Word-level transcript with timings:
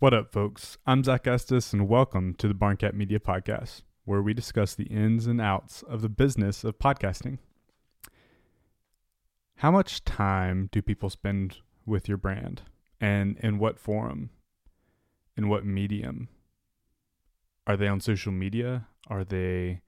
What 0.00 0.12
up, 0.12 0.32
folks? 0.32 0.76
I'm 0.88 1.04
Zach 1.04 1.28
Estes, 1.28 1.72
and 1.72 1.88
welcome 1.88 2.34
to 2.34 2.48
the 2.48 2.54
Barncat 2.54 2.94
Media 2.94 3.20
Podcast, 3.20 3.82
where 4.04 4.20
we 4.20 4.34
discuss 4.34 4.74
the 4.74 4.86
ins 4.86 5.28
and 5.28 5.40
outs 5.40 5.84
of 5.84 6.02
the 6.02 6.08
business 6.08 6.64
of 6.64 6.80
podcasting. 6.80 7.38
How 9.58 9.70
much 9.70 10.04
time 10.04 10.68
do 10.72 10.82
people 10.82 11.10
spend 11.10 11.58
with 11.86 12.08
your 12.08 12.18
brand, 12.18 12.62
and 13.00 13.38
in 13.38 13.58
what 13.58 13.78
forum? 13.78 14.30
In 15.36 15.48
what 15.48 15.64
medium? 15.64 16.28
Are 17.64 17.76
they 17.76 17.86
on 17.86 18.00
social 18.00 18.32
media? 18.32 18.88
Are 19.06 19.22
they 19.22 19.80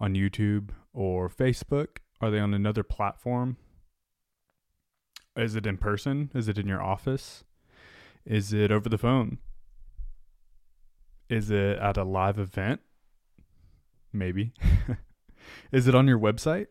on 0.00 0.14
YouTube 0.14 0.70
or 0.94 1.28
Facebook? 1.28 1.98
Are 2.22 2.30
they 2.30 2.40
on 2.40 2.54
another 2.54 2.82
platform? 2.82 3.58
Is 5.36 5.54
it 5.54 5.66
in 5.66 5.76
person? 5.76 6.30
Is 6.34 6.48
it 6.48 6.56
in 6.56 6.66
your 6.66 6.82
office? 6.82 7.44
Is 8.24 8.52
it 8.52 8.70
over 8.70 8.88
the 8.88 8.98
phone? 8.98 9.38
Is 11.28 11.50
it 11.50 11.78
at 11.78 11.96
a 11.96 12.04
live 12.04 12.38
event? 12.38 12.80
Maybe. 14.12 14.52
Is 15.72 15.88
it 15.88 15.94
on 15.94 16.06
your 16.06 16.18
website? 16.18 16.66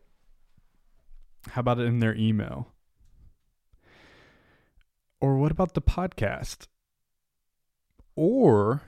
How 1.48 1.60
about 1.60 1.80
in 1.80 1.98
their 1.98 2.14
email? 2.14 2.68
Or 5.20 5.36
what 5.36 5.52
about 5.52 5.74
the 5.74 5.82
podcast? 5.82 6.68
Or 8.14 8.82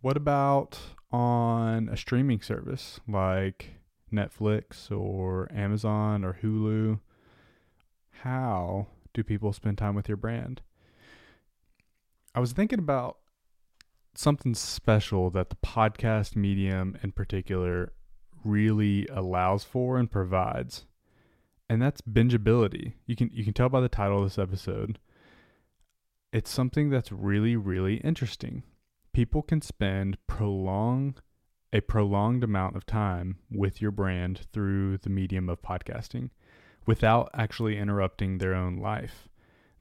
what 0.00 0.16
about 0.16 0.78
on 1.12 1.88
a 1.88 1.96
streaming 1.96 2.40
service 2.40 3.00
like 3.08 3.80
Netflix 4.12 4.90
or 4.90 5.50
Amazon 5.52 6.24
or 6.24 6.38
Hulu? 6.42 7.00
How 8.22 8.88
do 9.14 9.22
people 9.22 9.52
spend 9.52 9.78
time 9.78 9.94
with 9.94 10.08
your 10.08 10.16
brand? 10.16 10.60
I 12.34 12.40
was 12.40 12.52
thinking 12.52 12.78
about 12.78 13.18
something 14.14 14.54
special 14.54 15.30
that 15.30 15.50
the 15.50 15.56
podcast 15.56 16.36
medium 16.36 16.96
in 17.02 17.12
particular 17.12 17.92
really 18.44 19.06
allows 19.08 19.64
for 19.64 19.98
and 19.98 20.10
provides. 20.10 20.86
And 21.68 21.80
that's 21.80 22.00
bingeability. 22.00 22.94
You 23.06 23.16
can 23.16 23.30
you 23.32 23.44
can 23.44 23.52
tell 23.52 23.68
by 23.68 23.80
the 23.80 23.88
title 23.88 24.18
of 24.18 24.24
this 24.24 24.38
episode. 24.38 24.98
It's 26.32 26.50
something 26.50 26.90
that's 26.90 27.12
really 27.12 27.56
really 27.56 27.96
interesting. 27.96 28.62
People 29.12 29.42
can 29.42 29.60
spend 29.60 30.16
prolong 30.26 31.16
a 31.72 31.80
prolonged 31.80 32.44
amount 32.44 32.76
of 32.76 32.86
time 32.86 33.38
with 33.50 33.80
your 33.80 33.90
brand 33.92 34.46
through 34.52 34.98
the 34.98 35.10
medium 35.10 35.48
of 35.48 35.62
podcasting 35.62 36.30
without 36.86 37.30
actually 37.34 37.78
interrupting 37.78 38.38
their 38.38 38.54
own 38.54 38.76
life. 38.76 39.29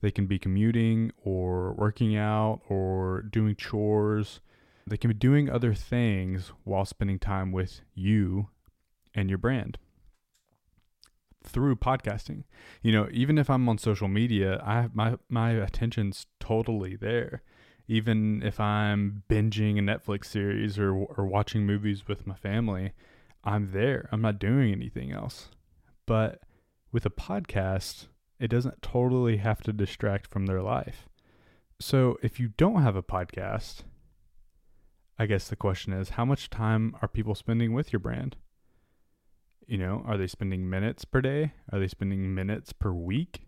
They 0.02 0.12
can 0.12 0.28
be 0.28 0.40
commuting 0.40 1.12
or 1.24 1.74
working 1.74 2.16
out 2.16 2.62
or 2.70 3.22
doing 3.22 3.56
chores. 3.56 4.40
They 4.88 4.98
can 4.98 5.10
be 5.10 5.16
doing 5.16 5.50
other 5.50 5.74
things 5.74 6.52
while 6.64 6.86
spending 6.86 7.20
time 7.20 7.52
with 7.52 7.82
you 7.94 8.50
and 9.14 9.30
your 9.30 9.38
brand 9.38 9.78
through 11.44 11.76
podcasting. 11.76 12.44
You 12.82 12.92
know, 12.92 13.08
even 13.12 13.38
if 13.38 13.50
I'm 13.50 13.68
on 13.70 13.78
social 13.78 14.08
media, 14.08 14.62
I 14.64 14.82
have 14.82 14.96
my 14.96 15.18
my 15.28 15.52
attention's 15.52 16.26
totally 16.40 16.96
there. 16.96 17.42
Even 17.88 18.44
if 18.44 18.60
I'm 18.60 19.24
binging 19.30 19.80
a 19.80 19.82
Netflix 19.82 20.26
series 20.26 20.78
or 20.78 20.94
or 20.94 21.26
watching 21.26 21.66
movies 21.66 22.08
with 22.08 22.28
my 22.28 22.36
family, 22.36 22.94
I'm 23.44 23.72
there. 23.72 24.10
I'm 24.12 24.22
not 24.22 24.40
doing 24.40 24.72
anything 24.72 25.12
else. 25.12 25.50
But 26.06 26.42
with 26.92 27.06
a 27.06 27.10
podcast, 27.10 28.08
it 28.40 28.48
doesn't 28.48 28.82
totally 28.82 29.38
have 29.38 29.62
to 29.62 29.74
distract 29.74 30.28
from 30.28 30.46
their 30.46 30.62
life. 30.62 31.08
So 31.80 32.18
if 32.24 32.40
you 32.40 32.50
don't 32.58 32.82
have 32.82 32.96
a 32.96 33.04
podcast, 33.04 33.84
I 35.18 35.26
guess 35.26 35.48
the 35.48 35.56
question 35.56 35.94
is 35.94 36.10
how 36.10 36.26
much 36.26 36.50
time 36.50 36.96
are 37.02 37.08
people 37.08 37.36
spending 37.36 37.74
with 37.74 37.92
your 37.92 38.00
brand? 38.00 38.38
You 39.68 39.78
know, 39.78 40.04
are 40.06 40.18
they 40.18 40.28
spending 40.28 40.70
minutes 40.70 41.06
per 41.06 41.22
day? 41.22 41.54
Are 41.72 41.80
they 41.80 41.88
spending 41.88 42.34
minutes 42.34 42.74
per 42.74 42.92
week? 42.92 43.42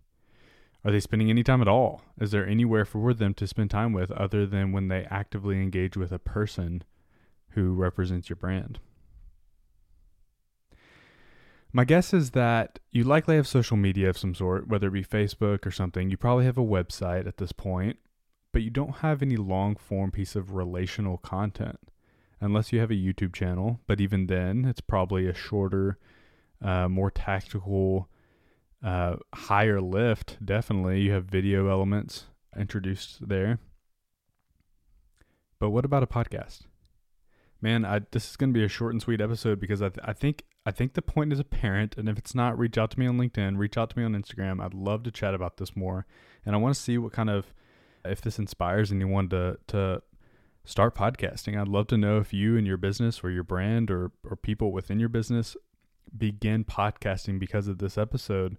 Are 0.83 0.91
they 0.91 0.99
spending 0.99 1.29
any 1.29 1.43
time 1.43 1.61
at 1.61 1.67
all? 1.67 2.01
Is 2.19 2.31
there 2.31 2.45
anywhere 2.45 2.85
for 2.85 3.13
them 3.13 3.33
to 3.35 3.47
spend 3.47 3.71
time 3.71 3.93
with 3.93 4.11
other 4.11 4.45
than 4.45 4.71
when 4.71 4.87
they 4.87 5.05
actively 5.09 5.61
engage 5.61 5.95
with 5.95 6.11
a 6.11 6.19
person 6.19 6.83
who 7.51 7.73
represents 7.73 8.29
your 8.29 8.35
brand? 8.35 8.79
My 11.73 11.85
guess 11.85 12.13
is 12.13 12.31
that 12.31 12.79
you 12.91 13.03
likely 13.03 13.37
have 13.37 13.47
social 13.47 13.77
media 13.77 14.09
of 14.09 14.17
some 14.17 14.35
sort, 14.35 14.67
whether 14.67 14.87
it 14.87 14.91
be 14.91 15.03
Facebook 15.03 15.65
or 15.65 15.71
something. 15.71 16.09
You 16.09 16.17
probably 16.17 16.45
have 16.45 16.57
a 16.57 16.63
website 16.63 17.27
at 17.27 17.37
this 17.37 17.53
point, 17.53 17.97
but 18.51 18.61
you 18.61 18.69
don't 18.69 18.97
have 18.97 19.21
any 19.21 19.37
long 19.37 19.77
form 19.77 20.11
piece 20.11 20.35
of 20.35 20.53
relational 20.53 21.17
content 21.17 21.79
unless 22.41 22.73
you 22.73 22.79
have 22.79 22.91
a 22.91 22.95
YouTube 22.95 23.33
channel. 23.33 23.79
But 23.87 24.01
even 24.01 24.27
then, 24.27 24.65
it's 24.65 24.81
probably 24.81 25.27
a 25.27 25.33
shorter, 25.33 25.97
uh, 26.61 26.89
more 26.89 27.09
tactical, 27.09 28.09
uh, 28.83 29.15
higher 29.33 29.79
lift. 29.79 30.43
Definitely, 30.43 31.01
you 31.01 31.13
have 31.13 31.25
video 31.25 31.69
elements 31.69 32.25
introduced 32.57 33.29
there. 33.29 33.59
But 35.57 35.69
what 35.69 35.85
about 35.85 36.03
a 36.03 36.07
podcast? 36.07 36.63
Man, 37.61 37.85
I, 37.85 38.01
this 38.11 38.29
is 38.29 38.35
going 38.35 38.51
to 38.51 38.57
be 38.57 38.65
a 38.65 38.69
short 38.69 38.93
and 38.93 39.01
sweet 39.01 39.21
episode 39.21 39.59
because 39.59 39.81
I, 39.81 39.89
th- 39.89 40.03
I 40.03 40.13
think 40.13 40.43
I 40.65 40.71
think 40.71 40.93
the 40.93 41.01
point 41.01 41.31
is 41.31 41.39
apparent. 41.39 41.95
And 41.97 42.09
if 42.09 42.17
it's 42.17 42.35
not, 42.35 42.57
reach 42.57 42.77
out 42.77 42.91
to 42.91 42.99
me 42.99 43.05
on 43.05 43.17
LinkedIn, 43.17 43.57
reach 43.57 43.77
out 43.77 43.91
to 43.91 43.99
me 43.99 44.03
on 44.03 44.13
Instagram. 44.13 44.63
I'd 44.63 44.73
love 44.73 45.03
to 45.03 45.11
chat 45.11 45.33
about 45.33 45.57
this 45.57 45.75
more, 45.75 46.05
and 46.45 46.55
I 46.55 46.57
want 46.57 46.75
to 46.75 46.81
see 46.81 46.97
what 46.97 47.13
kind 47.13 47.29
of 47.29 47.53
if 48.03 48.21
this 48.21 48.39
inspires 48.39 48.91
anyone 48.91 49.29
to 49.29 49.57
to 49.67 50.01
start 50.65 50.95
podcasting. 50.95 51.59
I'd 51.59 51.67
love 51.67 51.87
to 51.87 51.97
know 51.97 52.17
if 52.17 52.33
you 52.33 52.57
and 52.57 52.67
your 52.67 52.77
business 52.77 53.23
or 53.23 53.29
your 53.29 53.43
brand 53.43 53.91
or 53.91 54.11
or 54.23 54.35
people 54.35 54.71
within 54.71 54.99
your 54.99 55.09
business 55.09 55.55
begin 56.17 56.65
podcasting 56.65 57.39
because 57.39 57.67
of 57.67 57.77
this 57.77 57.97
episode 57.97 58.57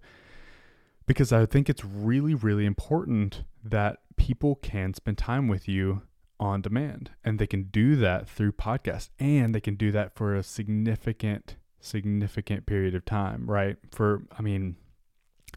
because 1.05 1.31
I 1.31 1.45
think 1.45 1.69
it's 1.69 1.85
really 1.85 2.33
really 2.33 2.65
important 2.65 3.43
that 3.63 3.99
people 4.15 4.55
can 4.55 4.93
spend 4.93 5.17
time 5.17 5.47
with 5.47 5.67
you 5.67 6.01
on 6.43 6.61
demand. 6.61 7.11
And 7.23 7.39
they 7.39 7.47
can 7.47 7.63
do 7.63 7.95
that 7.97 8.27
through 8.27 8.53
podcast 8.53 9.09
and 9.19 9.55
they 9.55 9.61
can 9.61 9.75
do 9.75 9.91
that 9.91 10.15
for 10.15 10.35
a 10.35 10.43
significant, 10.43 11.55
significant 11.79 12.65
period 12.65 12.93
of 12.93 13.05
time, 13.05 13.49
right? 13.49 13.77
For, 13.91 14.23
I 14.37 14.41
mean, 14.41 14.75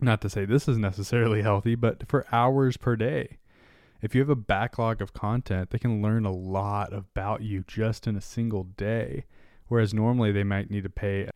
not 0.01 0.21
to 0.23 0.31
say 0.31 0.45
this 0.45 0.69
is 0.69 0.79
necessarily 0.79 1.43
healthy, 1.51 1.75
but 1.75 2.09
for 2.09 2.27
hours 2.33 2.77
per 2.77 2.97
day. 2.97 3.39
If 4.03 4.15
you 4.15 4.21
have 4.21 4.31
a 4.31 4.37
backlog 4.37 5.03
of 5.03 5.15
content, 5.15 5.71
they 5.71 5.79
can 5.79 6.03
learn 6.03 6.25
a 6.25 6.33
lot 6.33 6.93
about 6.93 7.43
you 7.43 7.65
just 7.67 8.07
in 8.07 8.15
a 8.15 8.21
single 8.21 8.65
day. 8.65 9.25
Whereas 9.69 9.93
normally 9.93 10.31
they 10.31 10.45
might 10.45 10.71
need 10.71 10.85
to 10.85 10.91
pay 10.91 11.29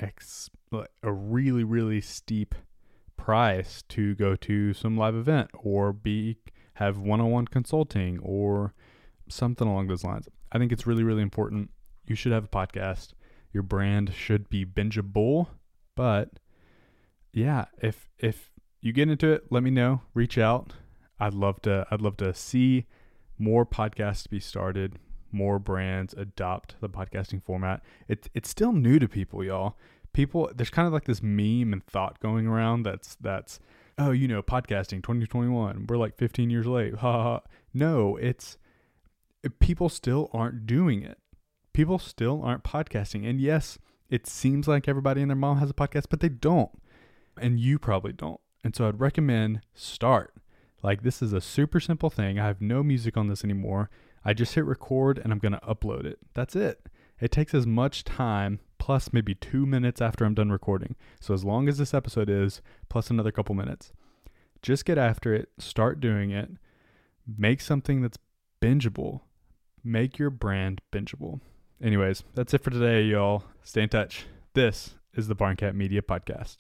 a 1.03 1.13
really, 1.13 1.65
really 1.65 2.01
steep 2.01 2.55
price 3.17 3.83
to 3.89 4.15
go 4.15 4.37
to 4.37 4.73
some 4.73 4.97
live 4.97 5.17
event 5.17 5.51
or 5.55 5.93
be 5.93 6.37
have 6.75 6.97
one-on-one 6.97 7.47
consulting 7.47 8.19
or 8.21 8.73
something 9.31 9.67
along 9.67 9.89
those 9.89 10.05
lines. 10.05 10.29
I 10.53 10.59
think 10.59 10.73
it's 10.73 10.87
really, 10.87 11.05
really 11.05 11.23
important. 11.23 11.71
You 12.07 12.15
should 12.15 12.33
have 12.33 12.45
a 12.45 12.49
podcast. 12.49 13.13
Your 13.53 13.63
brand 13.63 14.13
should 14.15 14.49
be 14.49 14.65
bingeable. 14.65 15.49
But 15.97 16.31
yeah, 17.33 17.67
if 17.81 18.09
if 18.19 18.51
you 18.81 18.93
get 18.93 19.09
into 19.09 19.31
it, 19.31 19.45
let 19.51 19.63
me 19.63 19.71
know. 19.71 20.03
Reach 20.15 20.39
out. 20.39 20.75
I'd 21.19 21.35
love 21.35 21.61
to 21.63 21.87
I'd 21.91 22.01
love 22.01 22.17
to 22.19 22.33
see 22.35 22.87
more 23.39 23.65
podcasts 23.67 24.29
be 24.29 24.41
started, 24.41 24.99
more 25.33 25.59
brands 25.59 26.15
adopt 26.15 26.77
the 26.81 26.89
podcasting 26.89 27.43
format. 27.43 27.83
It's 28.09 28.29
it's 28.35 28.49
still 28.49 28.73
new 28.73 28.99
to 28.99 29.09
people, 29.09 29.45
y'all. 29.45 29.77
People 30.13 30.51
there's 30.55 30.71
kind 30.71 30.87
of 30.87 30.93
like 30.93 31.05
this 31.05 31.23
meme 31.23 31.73
and 31.73 31.85
thought 31.85 32.21
going 32.21 32.47
around 32.47 32.83
that's 32.83 33.17
that's 33.21 33.61
oh, 33.99 34.11
you 34.13 34.27
know, 34.27 34.43
podcasting 34.43 35.03
2021. 35.03 35.87
We're 35.89 35.97
like 35.99 36.17
15 36.17 36.49
years 36.51 36.67
late. 36.67 36.95
Ha 36.97 37.23
ha. 37.23 37.41
No, 37.75 38.17
it's 38.17 38.57
people 39.59 39.89
still 39.89 40.29
aren't 40.33 40.67
doing 40.67 41.03
it. 41.03 41.19
People 41.73 41.99
still 41.99 42.43
aren't 42.43 42.65
podcasting. 42.65 43.29
And 43.29 43.41
yes, 43.41 43.79
it 44.09 44.27
seems 44.27 44.69
like 44.69 44.89
everybody 44.89 45.23
and 45.23 45.31
their 45.31 45.37
mom 45.37 45.59
has 45.59 45.71
a 45.71 45.75
podcast, 45.75 46.07
but 46.11 46.21
they 46.21 46.29
don't. 46.29 46.71
And 47.41 47.59
you 47.59 47.79
probably 47.79 48.13
don't. 48.13 48.41
And 48.63 48.75
so 48.75 48.89
I'd 48.89 49.01
recommend 49.01 49.63
start. 49.75 50.35
Like 50.83 51.03
this 51.03 51.23
is 51.23 51.33
a 51.33 51.41
super 51.41 51.81
simple 51.81 52.11
thing. 52.11 52.39
I 52.39 52.47
have 52.47 52.61
no 52.61 52.83
music 52.83 53.17
on 53.17 53.29
this 53.29 53.45
anymore. 53.45 53.91
I 54.25 54.35
just 54.35 54.55
hit 54.55 54.65
record 54.65 55.19
and 55.19 55.33
I'm 55.33 55.39
going 55.39 55.53
to 55.53 55.61
upload 55.61 56.05
it. 56.05 56.19
That's 56.35 56.57
it. 56.57 56.87
It 57.21 57.31
takes 57.31 57.55
as 57.55 57.67
much 57.67 58.05
time 58.05 58.61
plus 58.79 59.13
maybe 59.13 59.35
2 59.35 59.67
minutes 59.67 60.01
after 60.01 60.25
I'm 60.25 60.35
done 60.35 60.51
recording. 60.51 60.97
So 61.21 61.35
as 61.35 61.45
long 61.45 61.69
as 61.69 61.79
this 61.79 61.95
episode 61.95 62.29
is 62.29 62.61
plus 62.89 63.11
another 63.11 63.31
couple 63.33 63.55
minutes. 63.55 63.93
Just 64.63 64.85
get 64.85 64.99
after 64.99 65.35
it, 65.35 65.51
start 65.59 66.01
doing 66.01 66.31
it. 66.31 66.51
Make 67.27 67.61
something 67.61 68.03
that's 68.03 68.19
bingeable 68.61 69.21
Make 69.83 70.19
your 70.19 70.31
brand 70.31 70.83
bingeable. 70.93 71.41
Anyways, 71.83 72.25
that's 72.35 72.53
it 72.53 72.63
for 72.63 72.71
today, 72.71 73.03
y'all. 73.05 73.45
Stay 73.63 73.83
in 73.83 73.89
touch. 73.89 74.27
This 74.53 74.95
is 75.15 75.29
the 75.29 75.37
Barncat 75.37 75.75
Media 75.75 76.03
Podcast. 76.03 76.59